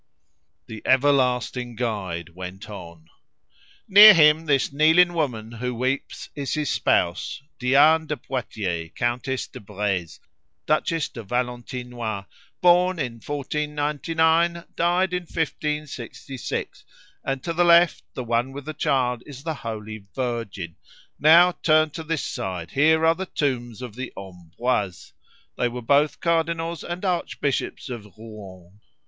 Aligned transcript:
The 0.65 0.81
everlasting 0.83 1.75
guide 1.75 2.29
went 2.29 2.71
on 2.71 3.07
"Near 3.87 4.15
him, 4.15 4.47
this 4.47 4.73
kneeling 4.73 5.13
woman 5.13 5.51
who 5.51 5.75
weeps 5.75 6.27
is 6.33 6.55
his 6.55 6.71
spouse, 6.71 7.43
Diane 7.59 8.07
de 8.07 8.17
Poitiers, 8.17 8.89
Countess 8.95 9.45
de 9.45 9.59
Breze, 9.59 10.19
Duchess 10.65 11.07
de 11.09 11.21
Valentinois, 11.23 12.25
born 12.61 12.97
in 12.97 13.21
1499, 13.23 14.65
died 14.75 15.13
in 15.13 15.21
1566, 15.25 16.83
and 17.23 17.43
to 17.43 17.53
the 17.53 17.63
left, 17.63 18.01
the 18.15 18.23
one 18.23 18.51
with 18.53 18.65
the 18.65 18.73
child 18.73 19.21
is 19.27 19.43
the 19.43 19.53
Holy 19.53 20.07
Virgin. 20.15 20.77
Now 21.19 21.51
turn 21.61 21.91
to 21.91 22.01
this 22.03 22.23
side; 22.23 22.71
here 22.71 23.05
are 23.05 23.13
the 23.13 23.27
tombs 23.27 23.83
of 23.83 23.93
the 23.95 24.11
Ambroise. 24.17 25.13
They 25.59 25.67
were 25.67 25.83
both 25.83 26.19
cardinals 26.21 26.83
and 26.83 27.05
archbishops 27.05 27.87
of 27.89 28.11
Rouen. 28.17 28.79